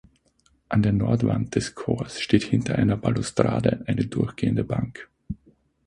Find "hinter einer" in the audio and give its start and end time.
2.45-2.97